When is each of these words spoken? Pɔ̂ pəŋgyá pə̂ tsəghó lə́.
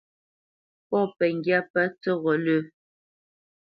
Pɔ̂ 0.89 1.01
pəŋgyá 1.17 1.57
pə̂ 1.71 1.85
tsəghó 2.01 2.33
lə́. 2.45 2.59